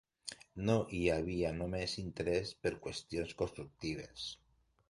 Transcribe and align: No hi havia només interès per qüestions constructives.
No 0.69 0.77
hi 0.99 1.01
havia 1.15 1.51
només 1.59 1.95
interès 2.05 2.57
per 2.65 2.75
qüestions 2.87 3.39
constructives. 3.43 4.27